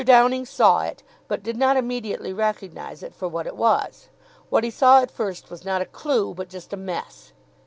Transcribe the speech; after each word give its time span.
Downing 0.03 0.47
saw 0.47 0.79
it, 0.81 1.03
but 1.27 1.43
did 1.43 1.57
not 1.57 1.77
immediately 1.77 2.33
recognise 2.33 3.03
it 3.03 3.13
for 3.13 3.27
what 3.27 3.45
it 3.45 3.55
was. 3.55 4.09
What 4.49 4.63
he 4.63 4.71
saw 4.71 4.99
at 4.99 5.11
first 5.11 5.51
was 5.51 5.63
not 5.63 5.83
a 5.83 5.85
Clue, 5.85 6.33
but 6.33 6.49
just 6.49 6.73
a 6.73 6.77
mess. 6.77 7.33